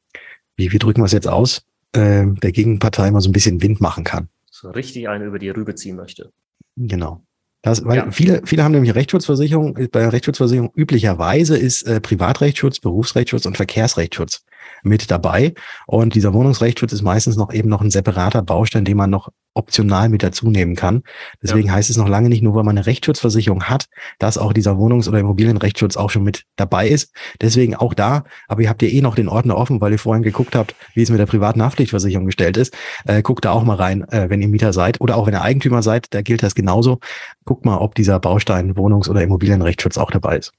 wie, 0.57 0.73
wie 0.73 0.79
drücken 0.79 1.01
wir 1.01 1.07
es 1.07 1.13
jetzt 1.13 1.29
aus, 1.29 1.63
äh, 1.93 2.27
der 2.27 2.53
Gegenpartei 2.53 3.11
mal 3.11 3.21
so 3.21 3.31
ein 3.31 3.33
bisschen 3.33 3.63
Wind 3.63 3.81
machen 3.81 4.05
kann. 4.05 4.29
So 4.51 4.71
richtig 4.71 5.09
eine 5.09 5.25
über 5.25 5.39
die 5.39 5.49
Rübe 5.49 5.75
ziehen 5.75 5.97
möchte. 5.97 6.33
Genau. 6.77 7.23
Das, 7.63 7.85
weil 7.85 7.99
ja. 7.99 8.11
viele, 8.11 8.41
viele 8.47 8.65
haben 8.65 8.73
nämlich 8.73 8.95
Rechtsschutzversicherung. 8.95 9.77
Bei 9.93 10.09
Rechtsschutzversicherung 10.09 10.73
üblicherweise 10.75 11.59
ist 11.59 11.83
äh, 11.83 12.01
Privatrechtsschutz, 12.01 12.81
Berufsrechtsschutz 12.81 13.45
und 13.45 13.57
Verkehrsrechtsschutz 13.57 14.45
mit 14.83 15.11
dabei. 15.11 15.55
Und 15.87 16.15
dieser 16.15 16.33
Wohnungsrechtsschutz 16.35 16.93
ist 16.93 17.03
meistens 17.03 17.37
noch 17.37 17.53
eben 17.53 17.69
noch 17.69 17.81
ein 17.81 17.91
separater 17.91 18.43
Baustein, 18.43 18.85
den 18.85 18.97
man 18.97 19.11
noch 19.11 19.31
optional 19.55 20.09
mit 20.09 20.23
dazu 20.23 20.49
nehmen 20.51 20.77
kann. 20.77 21.03
Deswegen 21.43 21.69
ja. 21.69 21.75
heißt 21.75 21.91
es 21.91 21.97
noch 21.97 22.09
lange 22.09 22.29
nicht 22.29 22.43
nur, 22.43 22.55
weil 22.55 22.63
man 22.63 22.79
eine 22.79 22.87
Rechtsschutzversicherung 22.87 23.65
hat, 23.65 23.87
dass 24.19 24.39
auch 24.39 24.53
dieser 24.53 24.79
Wohnungs- 24.79 25.09
oder 25.09 25.19
Immobilienrechtsschutz 25.19 25.97
auch 25.97 26.11
schon 26.11 26.23
mit 26.23 26.45
dabei 26.57 26.89
ist. 26.89 27.13
Deswegen 27.41 27.75
auch 27.75 27.95
da, 27.95 28.25
aber 28.47 28.63
ihr 28.63 28.69
habt 28.69 28.83
ja 28.83 28.89
eh 28.89 29.01
noch 29.01 29.17
den 29.17 29.29
Ordner 29.29 29.57
offen, 29.57 29.81
weil 29.81 29.93
ihr 29.93 29.99
vorhin 29.99 30.23
geguckt 30.23 30.55
habt, 30.55 30.75
wie 30.95 31.03
es 31.03 31.11
mit 31.11 31.19
der 31.19 31.27
privaten 31.27 31.63
Haftpflichtversicherung 31.63 32.27
gestellt 32.27 32.57
ist. 32.57 32.77
Äh, 33.07 33.23
guckt 33.23 33.45
da 33.45 33.51
auch 33.51 33.65
mal 33.65 33.77
rein, 33.77 34.07
äh, 34.09 34.31
wenn 34.31 34.41
ihr 34.41 34.49
Mieter 34.49 34.73
seid 34.73 35.01
oder 35.01 35.17
auch 35.17 35.27
wenn 35.27 35.35
ihr 35.35 35.43
Eigentümer 35.43 35.83
seid, 35.83 36.07
da 36.15 36.23
gilt 36.23 36.43
das 36.43 36.55
genauso. 36.55 37.01
Guckt 37.45 37.65
mal, 37.65 37.79
ob 37.79 37.95
dieser 37.97 38.21
Baustein 38.21 38.77
Wohnungs- 38.77 39.09
oder 39.09 39.23
Immobilienrechtsschutz 39.23 39.99
auch 39.99 40.11
dabei 40.11 40.39
ist. 40.39 40.53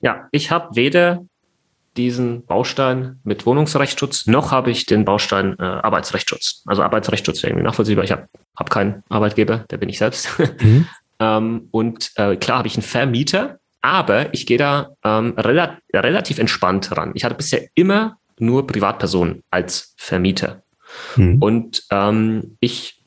Ja, 0.00 0.28
ich 0.32 0.50
habe 0.50 0.74
weder 0.76 1.26
diesen 1.96 2.46
Baustein 2.46 3.18
mit 3.24 3.46
Wohnungsrechtsschutz, 3.46 4.26
noch 4.26 4.52
habe 4.52 4.70
ich 4.70 4.86
den 4.86 5.04
Baustein 5.04 5.56
äh, 5.58 5.62
Arbeitsrechtsschutz. 5.62 6.62
Also 6.66 6.82
Arbeitsrechtsschutz 6.82 7.42
wäre 7.42 7.50
irgendwie 7.50 7.66
nachvollziehbar. 7.66 8.04
Ich 8.04 8.12
habe 8.12 8.28
hab 8.56 8.70
keinen 8.70 9.02
Arbeitgeber, 9.08 9.64
der 9.70 9.76
bin 9.78 9.88
ich 9.88 9.98
selbst. 9.98 10.28
Mhm. 10.60 10.86
ähm, 11.20 11.68
und 11.70 12.10
äh, 12.16 12.36
klar 12.36 12.58
habe 12.58 12.68
ich 12.68 12.74
einen 12.74 12.82
Vermieter, 12.82 13.58
aber 13.80 14.32
ich 14.34 14.46
gehe 14.46 14.58
da 14.58 14.90
ähm, 15.04 15.34
rela 15.38 15.78
relativ 15.92 16.38
entspannt 16.38 16.94
ran. 16.94 17.12
Ich 17.14 17.24
hatte 17.24 17.34
bisher 17.34 17.66
immer 17.74 18.18
nur 18.38 18.66
Privatpersonen 18.66 19.42
als 19.50 19.94
Vermieter. 19.96 20.62
Mhm. 21.16 21.38
Und 21.40 21.84
ähm, 21.90 22.56
ich, 22.60 23.02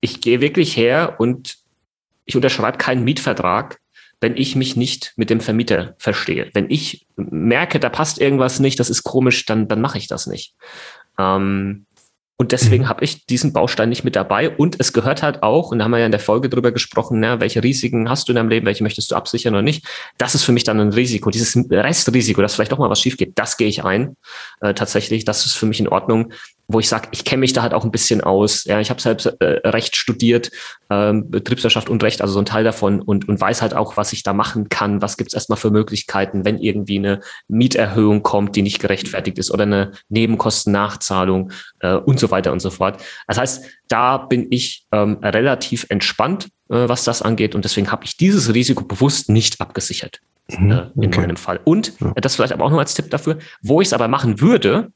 ich 0.00 0.20
gehe 0.20 0.40
wirklich 0.40 0.76
her 0.76 1.16
und 1.18 1.56
ich 2.24 2.36
unterschreibe 2.36 2.78
keinen 2.78 3.04
Mietvertrag, 3.04 3.78
wenn 4.20 4.36
ich 4.36 4.56
mich 4.56 4.76
nicht 4.76 5.12
mit 5.16 5.30
dem 5.30 5.40
Vermieter 5.40 5.94
verstehe. 5.98 6.50
Wenn 6.54 6.70
ich 6.70 7.06
merke, 7.16 7.78
da 7.78 7.88
passt 7.88 8.20
irgendwas 8.20 8.60
nicht, 8.60 8.80
das 8.80 8.90
ist 8.90 9.04
komisch, 9.04 9.44
dann, 9.46 9.68
dann 9.68 9.80
mache 9.80 9.98
ich 9.98 10.08
das 10.08 10.26
nicht. 10.26 10.54
Ähm, 11.18 11.86
und 12.38 12.52
deswegen 12.52 12.84
mhm. 12.84 12.88
habe 12.88 13.02
ich 13.02 13.24
diesen 13.24 13.54
Baustein 13.54 13.88
nicht 13.88 14.04
mit 14.04 14.14
dabei. 14.14 14.50
Und 14.50 14.76
es 14.78 14.92
gehört 14.92 15.22
halt 15.22 15.42
auch, 15.42 15.70
und 15.70 15.78
da 15.78 15.84
haben 15.84 15.92
wir 15.92 16.00
ja 16.00 16.06
in 16.06 16.12
der 16.12 16.20
Folge 16.20 16.50
drüber 16.50 16.70
gesprochen, 16.70 17.18
na, 17.18 17.40
welche 17.40 17.62
Risiken 17.62 18.10
hast 18.10 18.28
du 18.28 18.32
in 18.32 18.36
deinem 18.36 18.50
Leben, 18.50 18.66
welche 18.66 18.82
möchtest 18.82 19.10
du 19.10 19.16
absichern 19.16 19.54
oder 19.54 19.62
nicht. 19.62 19.86
Das 20.18 20.34
ist 20.34 20.42
für 20.42 20.52
mich 20.52 20.64
dann 20.64 20.78
ein 20.78 20.92
Risiko. 20.92 21.30
Dieses 21.30 21.56
Restrisiko, 21.70 22.42
dass 22.42 22.54
vielleicht 22.54 22.72
doch 22.72 22.78
mal 22.78 22.90
was 22.90 23.00
schief 23.00 23.16
geht, 23.16 23.38
das 23.38 23.56
gehe 23.56 23.68
ich 23.68 23.84
ein. 23.84 24.16
Äh, 24.60 24.74
tatsächlich, 24.74 25.24
das 25.24 25.46
ist 25.46 25.54
für 25.54 25.64
mich 25.64 25.80
in 25.80 25.88
Ordnung 25.88 26.32
wo 26.68 26.80
ich 26.80 26.88
sage, 26.88 27.08
ich 27.12 27.24
kenne 27.24 27.40
mich 27.40 27.52
da 27.52 27.62
halt 27.62 27.74
auch 27.74 27.84
ein 27.84 27.90
bisschen 27.90 28.20
aus. 28.20 28.64
Ja, 28.64 28.80
ich 28.80 28.90
habe 28.90 29.00
selbst 29.00 29.26
äh, 29.26 29.68
Recht 29.68 29.96
studiert, 29.96 30.50
ähm, 30.90 31.30
Betriebswirtschaft 31.30 31.88
und 31.88 32.02
Recht, 32.02 32.20
also 32.20 32.34
so 32.34 32.40
ein 32.40 32.46
Teil 32.46 32.64
davon 32.64 33.00
und, 33.00 33.28
und 33.28 33.40
weiß 33.40 33.62
halt 33.62 33.74
auch, 33.74 33.96
was 33.96 34.12
ich 34.12 34.22
da 34.22 34.32
machen 34.32 34.68
kann. 34.68 35.02
Was 35.02 35.16
gibt's 35.16 35.34
erstmal 35.34 35.58
für 35.58 35.70
Möglichkeiten, 35.70 36.44
wenn 36.44 36.58
irgendwie 36.58 36.98
eine 36.98 37.20
Mieterhöhung 37.48 38.22
kommt, 38.22 38.56
die 38.56 38.62
nicht 38.62 38.80
gerechtfertigt 38.80 39.38
ist 39.38 39.50
oder 39.50 39.62
eine 39.62 39.92
Nebenkostennachzahlung 40.08 41.52
äh, 41.80 41.94
und 41.94 42.18
so 42.18 42.30
weiter 42.30 42.52
und 42.52 42.60
so 42.60 42.70
fort. 42.70 43.02
Das 43.28 43.38
heißt, 43.38 43.64
da 43.88 44.18
bin 44.18 44.48
ich 44.50 44.86
ähm, 44.92 45.18
relativ 45.22 45.86
entspannt, 45.88 46.48
äh, 46.68 46.88
was 46.88 47.04
das 47.04 47.22
angeht 47.22 47.54
und 47.54 47.64
deswegen 47.64 47.92
habe 47.92 48.04
ich 48.04 48.16
dieses 48.16 48.52
Risiko 48.52 48.84
bewusst 48.84 49.28
nicht 49.28 49.60
abgesichert. 49.60 50.20
Mhm, 50.48 50.70
äh, 50.70 50.86
in 50.96 51.06
okay. 51.06 51.20
meinem 51.20 51.36
Fall. 51.36 51.60
Und 51.64 51.92
ja. 52.00 52.12
das 52.14 52.36
vielleicht 52.36 52.52
aber 52.52 52.64
auch 52.64 52.70
noch 52.70 52.78
als 52.78 52.94
Tipp 52.94 53.10
dafür, 53.10 53.38
wo 53.62 53.80
ich 53.80 53.88
es 53.88 53.92
aber 53.92 54.08
machen 54.08 54.40
würde, 54.40 54.92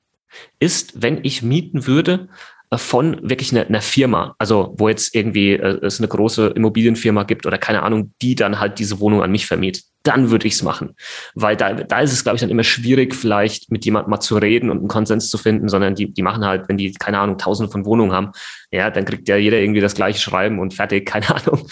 ist, 0.58 1.02
wenn 1.02 1.20
ich 1.22 1.42
mieten 1.42 1.86
würde, 1.86 2.28
von 2.72 3.18
wirklich 3.28 3.50
einer, 3.52 3.66
einer 3.66 3.80
Firma, 3.80 4.36
also 4.38 4.74
wo 4.78 4.88
jetzt 4.88 5.14
irgendwie 5.14 5.54
äh, 5.54 5.84
es 5.84 5.98
eine 5.98 6.06
große 6.06 6.48
Immobilienfirma 6.48 7.24
gibt 7.24 7.44
oder 7.44 7.58
keine 7.58 7.82
Ahnung, 7.82 8.12
die 8.22 8.36
dann 8.36 8.60
halt 8.60 8.78
diese 8.78 9.00
Wohnung 9.00 9.22
an 9.22 9.32
mich 9.32 9.46
vermietet, 9.46 9.84
dann 10.04 10.30
würde 10.30 10.46
ich 10.46 10.54
es 10.54 10.62
machen. 10.62 10.94
Weil 11.34 11.56
da, 11.56 11.72
da 11.72 12.00
ist 12.00 12.12
es, 12.12 12.22
glaube 12.22 12.36
ich, 12.36 12.40
dann 12.40 12.50
immer 12.50 12.62
schwierig, 12.62 13.14
vielleicht 13.14 13.72
mit 13.72 13.84
jemandem 13.84 14.10
mal 14.10 14.20
zu 14.20 14.36
reden 14.36 14.70
und 14.70 14.78
einen 14.78 14.88
Konsens 14.88 15.30
zu 15.30 15.36
finden, 15.36 15.68
sondern 15.68 15.96
die, 15.96 16.12
die 16.12 16.22
machen 16.22 16.44
halt, 16.44 16.68
wenn 16.68 16.76
die, 16.76 16.92
keine 16.92 17.18
Ahnung, 17.18 17.38
tausende 17.38 17.72
von 17.72 17.84
Wohnungen 17.84 18.12
haben, 18.12 18.30
ja, 18.70 18.88
dann 18.90 19.04
kriegt 19.04 19.28
ja 19.28 19.36
jeder 19.36 19.58
irgendwie 19.58 19.80
das 19.80 19.96
gleiche 19.96 20.20
Schreiben 20.20 20.60
und 20.60 20.72
fertig, 20.72 21.06
keine 21.08 21.28
Ahnung. 21.34 21.66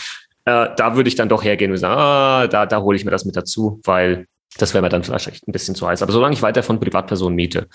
Äh, 0.47 0.71
da 0.77 0.97
würde 0.97 1.09
ich 1.09 1.15
dann 1.15 1.29
doch 1.29 1.45
hergehen 1.45 1.71
und 1.71 1.77
sagen, 1.77 1.95
ah, 1.97 2.47
da, 2.49 2.67
da 2.67 2.81
hole 2.81 2.97
ich 2.97 3.05
mir 3.05 3.13
das 3.13 3.25
mit 3.25 3.37
dazu, 3.37 3.81
weil 3.85 4.27
das 4.59 4.75
wäre 4.75 4.83
mir 4.83 4.89
dann 4.89 5.05
vielleicht 5.05 5.47
ein 5.47 5.53
bisschen 5.53 5.77
zu 5.77 5.87
heiß. 5.87 6.03
Aber 6.03 6.13
solange 6.13 6.35
ich 6.35 6.43
weiter 6.43 6.63
von 6.63 6.81
Privatpersonen 6.81 7.37
miete, 7.37 7.61
äh, 7.61 7.67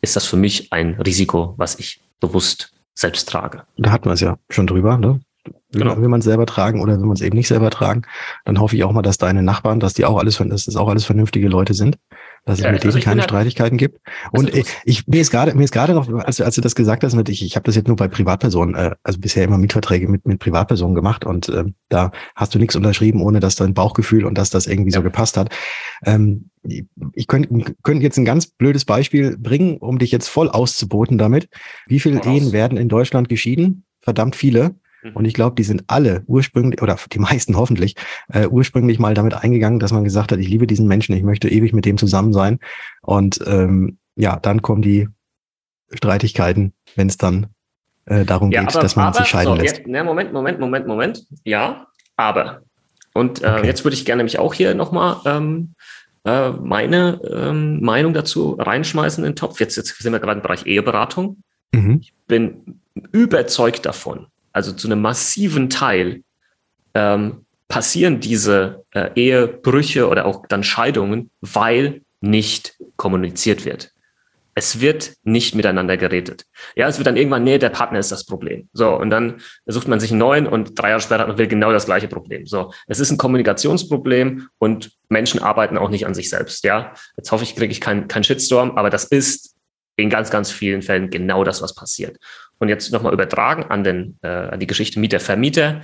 ist 0.00 0.16
das 0.16 0.26
für 0.26 0.36
mich 0.36 0.72
ein 0.72 0.94
Risiko, 0.94 1.54
was 1.56 1.78
ich 1.78 2.00
bewusst 2.20 2.72
selbst 2.94 3.28
trage. 3.28 3.62
Da 3.76 3.90
hatten 3.90 4.06
wir 4.06 4.12
es 4.12 4.20
ja 4.20 4.38
schon 4.50 4.66
drüber, 4.66 4.98
ne? 4.98 5.20
Will, 5.70 5.82
genau. 5.82 5.96
will 5.98 6.08
man 6.08 6.20
es 6.20 6.24
selber 6.24 6.46
tragen 6.46 6.80
oder 6.80 6.98
will 6.98 7.06
man 7.06 7.14
es 7.14 7.22
eben 7.22 7.36
nicht 7.36 7.48
selber 7.48 7.70
tragen, 7.70 8.02
dann 8.44 8.60
hoffe 8.60 8.76
ich 8.76 8.84
auch 8.84 8.92
mal, 8.92 9.02
dass 9.02 9.18
deine 9.18 9.42
Nachbarn, 9.42 9.80
dass 9.80 9.94
die 9.94 10.04
auch 10.04 10.18
alles, 10.18 10.36
dass 10.36 10.64
das 10.66 10.76
auch 10.76 10.88
alles 10.88 11.04
vernünftige 11.04 11.48
Leute 11.48 11.74
sind 11.74 11.98
dass 12.48 12.58
es 12.58 12.64
ja, 12.64 12.72
mit 12.72 12.82
also 12.82 12.96
denen 12.96 13.04
keine 13.04 13.20
halt, 13.20 13.30
Streitigkeiten 13.30 13.76
gibt. 13.76 14.00
Und 14.32 14.54
ich, 14.54 14.66
ich, 14.84 15.06
mir 15.06 15.20
ist 15.20 15.30
gerade 15.30 15.54
mir 15.54 15.64
ist 15.64 15.72
gerade 15.72 15.92
noch, 15.92 16.08
als, 16.24 16.40
als 16.40 16.54
du 16.54 16.62
das 16.62 16.74
gesagt 16.74 17.04
hast, 17.04 17.14
mit 17.14 17.28
ich, 17.28 17.44
ich 17.44 17.56
habe 17.56 17.64
das 17.64 17.76
jetzt 17.76 17.88
nur 17.88 17.96
bei 17.96 18.08
Privatpersonen, 18.08 18.74
äh, 18.74 18.94
also 19.02 19.20
bisher 19.20 19.44
immer 19.44 19.58
Mietverträge 19.58 20.08
mit 20.08 20.26
mit 20.26 20.40
Privatpersonen 20.40 20.94
gemacht 20.94 21.26
und 21.26 21.50
äh, 21.50 21.64
da 21.90 22.10
hast 22.34 22.54
du 22.54 22.58
nichts 22.58 22.74
unterschrieben, 22.74 23.20
ohne 23.20 23.40
dass 23.40 23.56
dein 23.56 23.74
Bauchgefühl 23.74 24.24
und 24.24 24.38
dass 24.38 24.48
das 24.48 24.66
irgendwie 24.66 24.92
ja. 24.92 24.98
so 24.98 25.02
gepasst 25.02 25.36
hat. 25.36 25.54
Ähm, 26.06 26.48
ich 27.12 27.26
könnte 27.26 27.74
könnt 27.82 28.02
jetzt 28.02 28.16
ein 28.16 28.24
ganz 28.24 28.46
blödes 28.46 28.86
Beispiel 28.86 29.36
bringen, 29.36 29.76
um 29.76 29.98
dich 29.98 30.10
jetzt 30.10 30.28
voll 30.28 30.48
auszuboten 30.48 31.18
damit. 31.18 31.48
Wie 31.86 32.00
viele 32.00 32.22
Ehen 32.24 32.52
werden 32.52 32.78
in 32.78 32.88
Deutschland 32.88 33.28
geschieden? 33.28 33.84
Verdammt 34.00 34.36
viele. 34.36 34.74
Mhm. 35.10 35.16
Und 35.16 35.24
ich 35.24 35.34
glaube, 35.34 35.56
die 35.56 35.64
sind 35.64 35.84
alle 35.86 36.22
ursprünglich, 36.26 36.82
oder 36.82 36.96
die 37.12 37.18
meisten 37.18 37.56
hoffentlich, 37.56 37.94
äh, 38.32 38.46
ursprünglich 38.46 38.98
mal 38.98 39.14
damit 39.14 39.34
eingegangen, 39.34 39.78
dass 39.78 39.92
man 39.92 40.04
gesagt 40.04 40.32
hat, 40.32 40.38
ich 40.38 40.48
liebe 40.48 40.66
diesen 40.66 40.86
Menschen, 40.88 41.14
ich 41.14 41.22
möchte 41.22 41.48
ewig 41.48 41.72
mit 41.72 41.84
dem 41.84 41.98
zusammen 41.98 42.32
sein. 42.32 42.58
Und 43.02 43.40
ähm, 43.46 43.98
ja, 44.16 44.36
dann 44.36 44.62
kommen 44.62 44.82
die 44.82 45.08
Streitigkeiten, 45.92 46.72
wenn 46.96 47.08
es 47.08 47.16
dann 47.16 47.46
äh, 48.06 48.24
darum 48.24 48.50
ja, 48.50 48.60
geht, 48.60 48.74
aber, 48.74 48.82
dass 48.82 48.96
man 48.96 49.06
aber, 49.06 49.18
sich 49.18 49.28
scheiden 49.28 49.54
so, 49.54 49.60
lässt. 49.60 49.78
Jetzt, 49.78 49.86
na, 49.88 50.04
Moment, 50.04 50.32
Moment, 50.32 50.60
Moment, 50.60 50.86
Moment. 50.86 51.26
Ja, 51.44 51.86
aber. 52.16 52.62
Und 53.14 53.42
äh, 53.42 53.46
okay. 53.46 53.66
jetzt 53.66 53.84
würde 53.84 53.94
ich 53.94 54.04
gerne 54.04 54.22
mich 54.22 54.38
auch 54.38 54.54
hier 54.54 54.74
nochmal 54.74 55.16
ähm, 55.24 55.74
äh, 56.24 56.50
meine 56.50 57.20
ähm, 57.30 57.80
Meinung 57.82 58.12
dazu 58.12 58.52
reinschmeißen 58.52 59.24
in 59.24 59.32
den 59.32 59.36
Topf. 59.36 59.60
Jetzt, 59.60 59.76
jetzt 59.76 59.96
sind 60.00 60.12
wir 60.12 60.20
gerade 60.20 60.38
im 60.38 60.42
Bereich 60.42 60.66
Eheberatung. 60.66 61.38
Mhm. 61.72 61.98
Ich 62.00 62.12
bin 62.26 62.80
überzeugt 63.12 63.86
davon, 63.86 64.26
also 64.58 64.72
zu 64.72 64.88
einem 64.88 65.00
massiven 65.00 65.70
Teil, 65.70 66.24
ähm, 66.94 67.46
passieren 67.68 68.18
diese 68.18 68.84
äh, 68.92 69.10
Ehebrüche 69.14 70.08
oder 70.08 70.26
auch 70.26 70.46
dann 70.48 70.64
Scheidungen, 70.64 71.30
weil 71.40 72.02
nicht 72.20 72.74
kommuniziert 72.96 73.64
wird. 73.64 73.92
Es 74.56 74.80
wird 74.80 75.12
nicht 75.22 75.54
miteinander 75.54 75.96
geredet. 75.96 76.44
Ja, 76.74 76.88
es 76.88 76.98
wird 76.98 77.06
dann 77.06 77.16
irgendwann, 77.16 77.44
nee, 77.44 77.58
der 77.58 77.68
Partner 77.68 78.00
ist 78.00 78.10
das 78.10 78.26
Problem. 78.26 78.68
So, 78.72 78.96
und 78.96 79.10
dann 79.10 79.40
sucht 79.66 79.86
man 79.86 80.00
sich 80.00 80.10
einen 80.10 80.18
neuen 80.18 80.48
und 80.48 80.76
drei 80.76 80.88
Jahre 80.88 81.00
später 81.00 81.20
hat 81.20 81.28
man 81.28 81.38
wieder 81.38 81.46
genau 81.46 81.70
das 81.70 81.86
gleiche 81.86 82.08
Problem. 82.08 82.44
So, 82.44 82.72
es 82.88 82.98
ist 82.98 83.12
ein 83.12 83.18
Kommunikationsproblem 83.18 84.48
und 84.58 84.90
Menschen 85.08 85.40
arbeiten 85.40 85.78
auch 85.78 85.90
nicht 85.90 86.06
an 86.06 86.14
sich 86.14 86.28
selbst. 86.28 86.64
Ja, 86.64 86.92
jetzt 87.16 87.30
hoffe 87.30 87.44
ich, 87.44 87.54
kriege 87.54 87.70
ich 87.70 87.80
keinen 87.80 88.08
kein 88.08 88.24
Shitstorm, 88.24 88.72
aber 88.72 88.90
das 88.90 89.04
ist 89.04 89.54
in 89.98 90.10
ganz, 90.10 90.30
ganz 90.30 90.50
vielen 90.50 90.82
Fällen 90.82 91.10
genau 91.10 91.44
das, 91.44 91.60
was 91.60 91.74
passiert. 91.74 92.16
Und 92.58 92.68
jetzt 92.68 92.92
nochmal 92.92 93.12
übertragen 93.12 93.64
an, 93.64 93.84
den, 93.84 94.18
äh, 94.22 94.28
an 94.28 94.60
die 94.60 94.66
Geschichte 94.66 95.00
Mieter-Vermieter. 95.00 95.82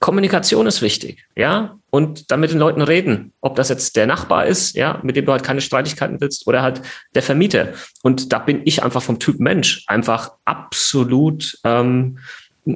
Kommunikation 0.00 0.68
ist 0.68 0.80
wichtig, 0.80 1.24
ja, 1.34 1.76
und 1.90 2.30
dann 2.30 2.38
mit 2.38 2.52
den 2.52 2.60
Leuten 2.60 2.82
reden, 2.82 3.32
ob 3.40 3.56
das 3.56 3.68
jetzt 3.68 3.96
der 3.96 4.06
Nachbar 4.06 4.46
ist, 4.46 4.76
ja, 4.76 5.00
mit 5.02 5.16
dem 5.16 5.26
du 5.26 5.32
halt 5.32 5.42
keine 5.42 5.60
Streitigkeiten 5.60 6.20
willst, 6.20 6.46
oder 6.46 6.62
halt 6.62 6.82
der 7.16 7.22
Vermieter. 7.22 7.70
Und 8.02 8.32
da 8.32 8.38
bin 8.38 8.62
ich 8.64 8.84
einfach 8.84 9.02
vom 9.02 9.18
Typ 9.18 9.40
Mensch 9.40 9.82
einfach 9.88 10.34
absolut 10.44 11.58
ähm, 11.64 12.18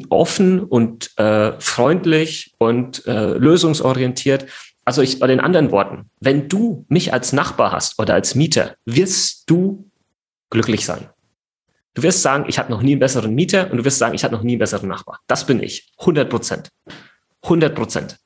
offen 0.09 0.61
und 0.61 1.17
äh, 1.17 1.53
freundlich 1.61 2.55
und 2.59 3.07
äh, 3.07 3.35
lösungsorientiert. 3.35 4.47
Also 4.85 5.01
ich 5.01 5.21
bei 5.21 5.29
den 5.29 5.39
anderen 5.39 5.71
Worten, 5.71 6.11
wenn 6.21 6.49
du 6.49 6.85
mich 6.89 7.13
als 7.13 7.33
Nachbar 7.33 7.71
hast 7.71 8.01
oder 8.01 8.15
als 8.15 8.35
Mieter, 8.35 8.75
wirst 8.85 9.49
du 9.49 9.89
glücklich 10.53 10.85
sein. 10.85 11.09
Du 11.95 12.03
wirst 12.03 12.23
sagen, 12.23 12.45
ich 12.49 12.59
hatte 12.59 12.71
noch 12.71 12.83
nie 12.83 12.93
einen 12.93 13.01
besseren 13.01 13.35
Mieter 13.35 13.71
und 13.71 13.79
du 13.79 13.85
wirst 13.85 13.99
sagen, 13.99 14.15
ich 14.15 14.23
hatte 14.23 14.35
noch 14.35 14.43
nie 14.43 14.53
einen 14.53 14.61
besseren 14.61 14.89
Nachbar. 14.89 15.21
Das 15.27 15.45
bin 15.45 15.63
ich. 15.63 15.93
100 15.99 16.31
Prozent. 16.31 16.71
100 17.43 17.75
Prozent. 17.75 18.19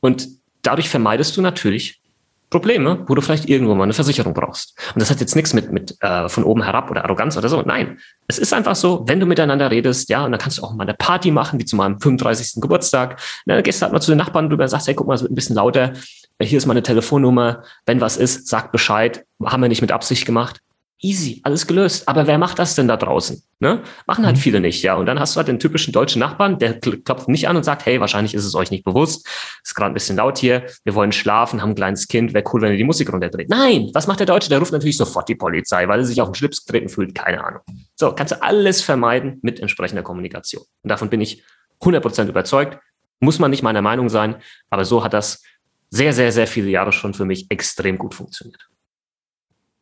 Und 0.00 0.28
dadurch 0.62 0.88
vermeidest 0.88 1.36
du 1.36 1.40
natürlich 1.40 2.02
Probleme, 2.50 3.04
wo 3.06 3.14
du 3.14 3.22
vielleicht 3.22 3.48
irgendwo 3.48 3.74
mal 3.74 3.84
eine 3.84 3.94
Versicherung 3.94 4.34
brauchst. 4.34 4.78
Und 4.94 5.00
das 5.00 5.10
hat 5.10 5.20
jetzt 5.20 5.36
nichts 5.36 5.54
mit, 5.54 5.72
mit 5.72 5.96
äh, 6.02 6.28
von 6.28 6.44
oben 6.44 6.62
herab 6.62 6.90
oder 6.90 7.04
Arroganz 7.04 7.36
oder 7.38 7.48
so. 7.48 7.62
Nein, 7.62 7.98
es 8.28 8.38
ist 8.38 8.52
einfach 8.52 8.76
so, 8.76 9.04
wenn 9.06 9.20
du 9.20 9.24
miteinander 9.24 9.70
redest, 9.70 10.10
ja, 10.10 10.24
und 10.24 10.32
dann 10.32 10.40
kannst 10.40 10.58
du 10.58 10.62
auch 10.62 10.74
mal 10.74 10.82
eine 10.82 10.92
Party 10.92 11.30
machen, 11.30 11.58
wie 11.58 11.64
zu 11.64 11.76
meinem 11.76 11.98
35. 11.98 12.60
Geburtstag. 12.60 13.20
dann 13.46 13.62
gehst 13.62 13.80
du 13.80 13.84
halt 13.84 13.94
mal 13.94 14.00
zu 14.00 14.10
den 14.10 14.18
Nachbarn 14.18 14.50
drüber 14.50 14.64
und 14.64 14.68
sagst, 14.68 14.86
hey, 14.86 14.94
guck 14.94 15.06
mal, 15.06 15.14
es 15.14 15.22
wird 15.22 15.32
ein 15.32 15.34
bisschen 15.34 15.56
lauter. 15.56 15.94
Hier 16.42 16.58
ist 16.58 16.66
meine 16.66 16.82
Telefonnummer. 16.82 17.62
Wenn 17.86 18.02
was 18.02 18.18
ist, 18.18 18.48
sag 18.48 18.70
Bescheid. 18.70 19.24
Haben 19.42 19.62
wir 19.62 19.68
nicht 19.68 19.80
mit 19.80 19.92
Absicht 19.92 20.26
gemacht 20.26 20.60
easy, 21.02 21.40
alles 21.42 21.66
gelöst. 21.66 22.08
Aber 22.08 22.26
wer 22.26 22.38
macht 22.38 22.58
das 22.58 22.74
denn 22.74 22.88
da 22.88 22.96
draußen? 22.96 23.42
Ne? 23.58 23.82
Machen 24.06 24.24
halt 24.24 24.36
mhm. 24.36 24.40
viele 24.40 24.60
nicht, 24.60 24.82
ja. 24.82 24.94
Und 24.94 25.06
dann 25.06 25.20
hast 25.20 25.34
du 25.34 25.38
halt 25.38 25.48
den 25.48 25.58
typischen 25.58 25.92
deutschen 25.92 26.20
Nachbarn, 26.20 26.58
der 26.58 26.80
klopft 26.80 27.28
nicht 27.28 27.48
an 27.48 27.56
und 27.56 27.64
sagt, 27.64 27.84
hey, 27.84 28.00
wahrscheinlich 28.00 28.34
ist 28.34 28.44
es 28.44 28.54
euch 28.54 28.70
nicht 28.70 28.84
bewusst, 28.84 29.26
ist 29.62 29.74
gerade 29.74 29.90
ein 29.90 29.94
bisschen 29.94 30.16
laut 30.16 30.38
hier, 30.38 30.66
wir 30.84 30.94
wollen 30.94 31.12
schlafen, 31.12 31.60
haben 31.60 31.70
ein 31.70 31.74
kleines 31.74 32.08
Kind, 32.08 32.32
wäre 32.32 32.44
cool, 32.52 32.62
wenn 32.62 32.72
ihr 32.72 32.78
die 32.78 32.84
Musik 32.84 33.12
runterdreht. 33.12 33.50
Nein, 33.50 33.90
was 33.92 34.06
macht 34.06 34.20
der 34.20 34.26
Deutsche? 34.26 34.48
Der 34.48 34.58
ruft 34.58 34.72
natürlich 34.72 34.96
sofort 34.96 35.28
die 35.28 35.34
Polizei, 35.34 35.86
weil 35.88 36.00
er 36.00 36.04
sich 36.04 36.20
auf 36.20 36.28
den 36.28 36.34
Schlips 36.34 36.64
getreten 36.64 36.88
fühlt, 36.88 37.14
keine 37.14 37.44
Ahnung. 37.44 37.62
So, 37.96 38.12
kannst 38.12 38.32
du 38.32 38.42
alles 38.42 38.82
vermeiden 38.82 39.38
mit 39.42 39.60
entsprechender 39.60 40.02
Kommunikation. 40.02 40.64
Und 40.82 40.88
davon 40.88 41.10
bin 41.10 41.20
ich 41.20 41.42
100% 41.80 42.28
überzeugt. 42.28 42.78
Muss 43.20 43.38
man 43.38 43.50
nicht 43.50 43.62
meiner 43.62 43.82
Meinung 43.82 44.08
sein, 44.08 44.36
aber 44.70 44.84
so 44.84 45.04
hat 45.04 45.12
das 45.12 45.42
sehr, 45.90 46.12
sehr, 46.12 46.32
sehr 46.32 46.46
viele 46.46 46.70
Jahre 46.70 46.90
schon 46.90 47.14
für 47.14 47.24
mich 47.24 47.50
extrem 47.50 47.98
gut 47.98 48.14
funktioniert. 48.14 48.68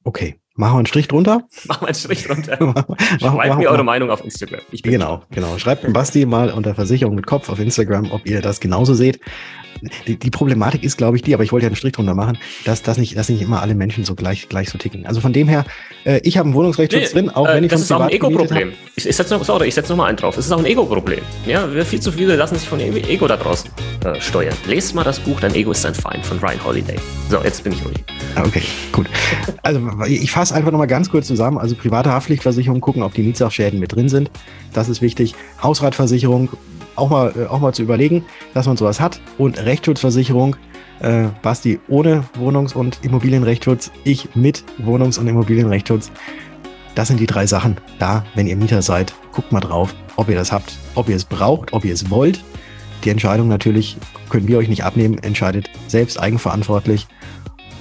Okay, 0.03 0.41
machen 0.61 0.75
wir 0.75 0.79
einen 0.79 0.87
Strich 0.87 1.09
drunter. 1.09 1.43
Machen 1.67 1.83
wir 1.83 1.87
einen 1.88 1.95
Strich 1.95 2.25
drunter. 2.25 2.57
Schreibt 3.19 3.59
mir 3.59 3.71
eure 3.71 3.83
Meinung 3.83 4.11
auf 4.11 4.23
Instagram. 4.23 4.61
genau, 4.83 5.23
genau. 5.31 5.59
Schreibt 5.59 5.83
dem 5.83 5.93
Basti 5.93 6.26
mal 6.26 6.50
unter 6.50 6.75
Versicherung 6.75 7.17
mit 7.17 7.26
Kopf 7.26 7.49
auf 7.49 7.59
Instagram, 7.59 8.12
ob 8.12 8.26
ihr 8.26 8.40
das 8.40 8.61
genauso 8.61 8.95
seht 8.95 9.19
die, 10.07 10.17
die 10.17 10.31
Problematik 10.31 10.83
ist, 10.83 10.97
glaube 10.97 11.17
ich, 11.17 11.23
die, 11.23 11.35
aber 11.35 11.45
ich 11.45 11.52
wollte 11.52 11.64
ja 11.64 11.69
einen 11.69 11.76
Strich 11.76 11.93
drunter 11.93 12.14
machen, 12.14 12.38
dass, 12.64 12.83
dass, 12.83 12.99
nicht, 12.99 13.17
dass 13.17 13.29
nicht 13.29 13.43
immer 13.43 13.62
alle 13.62 13.75
Menschen 13.75 14.05
so 14.05 14.14
gleich, 14.14 14.49
gleich 14.49 14.69
so 14.71 14.79
ticken. 14.79 15.07
Also 15.07 15.21
von 15.21 15.33
dem 15.33 15.49
her, 15.49 15.64
äh, 16.05 16.21
ich 16.23 16.37
habe 16.38 16.47
einen 16.47 16.55
Wohnungsrechtsschutz 16.55 17.14
nee, 17.14 17.21
drin, 17.21 17.31
auch 17.31 17.49
äh, 17.49 17.55
wenn 17.55 17.64
ich 17.64 17.71
Das 17.71 17.81
ist 17.81 17.93
auch 17.93 18.00
ein 18.00 18.11
Ego-Problem. 18.11 18.73
Ich, 18.97 19.07
ich 19.07 19.17
setze 19.17 19.35
noch, 19.35 19.45
setze 19.45 19.93
noch 19.93 19.97
mal 19.97 20.07
einen 20.07 20.17
drauf. 20.17 20.37
Es 20.37 20.47
ist 20.47 20.52
auch 20.52 20.59
ein 20.59 20.67
Ego-Problem. 20.67 21.21
Ja, 21.47 21.67
viel 21.85 22.00
zu 22.00 22.12
viele 22.12 22.37
lassen 22.37 22.57
sich 22.57 22.69
von 22.69 22.81
Ego 22.81 23.26
da 23.26 23.37
draußen 23.37 23.71
äh, 24.05 24.21
steuern. 24.21 24.55
Lest 24.67 24.95
mal 24.95 25.05
das 25.05 25.19
Buch, 25.19 25.40
dein 25.40 25.55
Ego 25.55 25.73
ist 25.73 25.85
dein 25.85 25.95
Feind 25.95 26.25
von 26.25 26.38
Ryan 26.38 26.64
Holiday. 26.64 26.97
So, 27.31 27.43
jetzt 27.43 27.64
bin 27.64 27.73
ich 27.73 27.85
ruhig. 27.85 27.97
Ah, 28.35 28.45
okay, 28.45 28.62
gut. 28.93 29.07
Also 29.62 29.81
ich 30.07 30.31
fasse 30.31 30.50
einfach 30.52 30.71
noch 30.71 30.78
mal 30.78 30.87
ganz 30.87 31.11
kurz 31.11 31.26
zusammen. 31.26 31.59
Also 31.59 31.75
private 31.75 32.11
Haftpflichtversicherung 32.11 32.80
gucken, 32.80 33.02
ob 33.02 33.14
die 33.14 33.23
Mietsachschäden 33.23 33.80
mit 33.80 33.95
drin 33.95 34.09
sind. 34.09 34.30
Das 34.73 34.88
ist 34.88 35.02
wichtig. 35.02 35.35
Hausratversicherung 35.62 36.50
auch 36.97 37.11
mal, 37.11 37.33
äh, 37.37 37.47
auch 37.47 37.61
mal 37.61 37.73
zu 37.73 37.83
überlegen, 37.83 38.25
dass 38.54 38.66
man 38.66 38.76
sowas 38.76 39.00
hat. 39.00 39.21
Und 39.38 39.59
Rechtsschutzversicherung, 39.59 40.57
äh, 41.00 41.28
Basti 41.42 41.80
ohne 41.88 42.25
Wohnungs- 42.38 42.75
und 42.75 42.99
Immobilienrechtsschutz, 43.02 43.90
ich 44.04 44.35
mit 44.35 44.64
Wohnungs- 44.78 45.19
und 45.19 45.26
Immobilienrechtsschutz. 45.26 46.11
Das 46.95 47.09
sind 47.09 47.21
die 47.21 47.26
drei 47.26 47.47
Sachen. 47.47 47.76
Da, 47.99 48.25
wenn 48.35 48.47
ihr 48.47 48.57
Mieter 48.57 48.83
seid, 48.83 49.14
guckt 49.33 49.52
mal 49.52 49.61
drauf, 49.61 49.95
ob 50.16 50.28
ihr 50.28 50.35
das 50.35 50.52
habt, 50.52 50.73
ob 50.95 51.09
ihr 51.09 51.16
es 51.16 51.25
braucht, 51.25 51.73
ob 51.73 51.85
ihr 51.85 51.95
es 51.95 52.11
wollt. 52.11 52.42
Die 53.04 53.11
Entscheidung 53.11 53.49
natürlich 53.49 53.97
können 54.28 54.47
wir 54.47 54.59
euch 54.59 54.69
nicht 54.69 54.85
abnehmen, 54.85 55.19
entscheidet 55.19 55.71
selbst 55.88 56.21
eigenverantwortlich. 56.21 57.07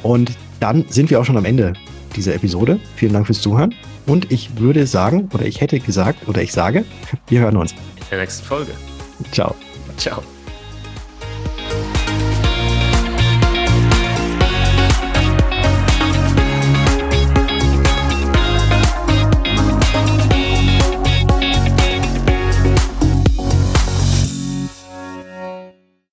Und 0.04 0.32
dann 0.60 0.86
sind 0.90 1.10
wir 1.10 1.20
auch 1.20 1.26
schon 1.26 1.38
am 1.38 1.46
Ende 1.46 1.74
dieser 2.16 2.36
Episode. 2.36 2.80
Vielen 2.96 3.14
Dank 3.14 3.26
fürs 3.26 3.42
Zuhören. 3.42 3.74
Und 4.06 4.32
ich 4.32 4.58
würde 4.60 4.88
sagen, 4.88 5.30
oder 5.34 5.46
ich 5.46 5.62
hätte 5.62 5.80
gesagt, 5.80 6.28
oder 6.28 6.42
ich 6.42 6.52
sage, 6.52 6.86
wir 7.28 7.42
hören 7.42 7.58
uns. 7.58 7.72
In 7.72 7.78
der 8.12 8.20
nächsten 8.20 8.46
Folge. 8.46 8.72
Ciao. 9.32 9.56
Ciao. 9.98 10.24